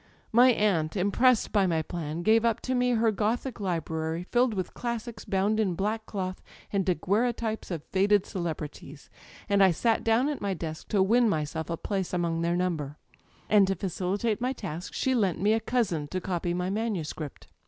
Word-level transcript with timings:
My 0.31 0.49
aunt, 0.51 0.97
impressed 0.97 1.51
by 1.51 1.67
my 1.67 1.83
plan, 1.83 2.23
gave 2.23 2.43
up 2.43 2.59
to 2.61 2.73
me 2.73 2.93
her 2.93 3.11
Gothic 3.11 3.59
library, 3.59 4.23
filled 4.31 4.55
with 4.55 4.73
classics 4.73 5.25
bound 5.25 5.59
in 5.59 5.75
black 5.75 6.07
cloth 6.07 6.41
and 6.73 6.83
daguerreotypes 6.83 7.69
of 7.69 7.83
faded 7.91 8.25
celebrities; 8.25 9.11
and 9.47 9.61
I 9.63 9.69
sat 9.69 10.03
down 10.03 10.27
at 10.27 10.41
my 10.41 10.55
desk 10.55 10.87
to 10.87 11.03
win 11.03 11.29
myself 11.29 11.69
a 11.69 11.77
place 11.77 12.13
among 12.13 12.41
their 12.41 12.55
number. 12.55 12.97
And 13.47 13.67
to 13.67 13.75
facilitate 13.75 14.41
my 14.41 14.53
task 14.53 14.91
she 14.95 15.13
lent 15.13 15.39
me 15.39 15.53
a 15.53 15.59
cousin 15.59 16.07
to 16.07 16.19
copy 16.19 16.51
my 16.55 16.71
manuscript. 16.71 17.45